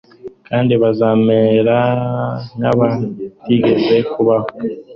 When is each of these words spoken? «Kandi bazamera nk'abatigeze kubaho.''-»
«Kandi 0.47 0.73
bazamera 0.81 1.77
nk'abatigeze 2.57 3.95
kubaho.''-» 4.11 4.87